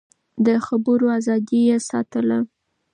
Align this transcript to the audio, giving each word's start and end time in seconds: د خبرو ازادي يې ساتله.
د 0.45 0.47
خبرو 0.65 1.07
ازادي 1.17 1.59
يې 1.67 1.77
ساتله. 1.89 2.39